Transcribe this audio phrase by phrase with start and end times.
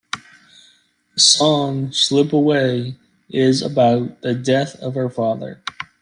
[1.13, 2.95] The song "Slip Away"
[3.29, 5.61] is about the death of her father.